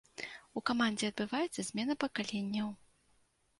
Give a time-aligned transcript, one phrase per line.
[0.59, 2.75] У камандзе адбываецца змена пакаленняў.